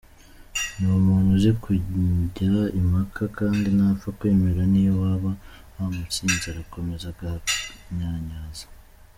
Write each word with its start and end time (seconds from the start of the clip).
Ni 0.79 0.87
umuntu 0.99 1.29
uzi 1.37 1.51
kujya 1.63 2.61
impaka 2.79 3.23
kandi 3.37 3.67
ntapfa 3.77 4.07
kwemera 4.17 4.61
niyo 4.71 4.93
waba 5.01 5.31
wamutsinze 5.75 6.45
arakomeza 6.49 7.05
agahanyanyaza. 7.11 8.67